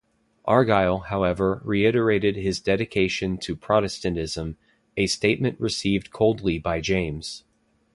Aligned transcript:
Argyll, 0.45 0.97
however, 1.09 1.61
reiterated 1.63 2.35
his 2.35 2.59
dedication 2.59 3.37
to 3.37 3.55
Protestantism, 3.55 4.57
a 4.97 5.05
statement 5.05 5.59
received 5.59 6.09
coldly 6.09 6.57
by 6.57 6.81
James. 6.81 7.43